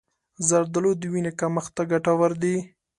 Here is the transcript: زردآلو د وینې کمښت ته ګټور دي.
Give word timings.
زردآلو 0.47 0.91
د 1.01 1.03
وینې 1.13 1.31
کمښت 1.39 1.71
ته 1.77 1.83
ګټور 1.91 2.31
دي. 2.41 2.55